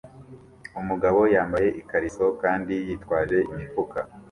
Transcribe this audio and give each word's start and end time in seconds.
Umugabo 0.81 1.19
yambaye 1.35 1.67
ikariso 1.81 2.25
kandi 2.41 2.73
yitwaje 2.87 3.37
imifuka 3.51 3.99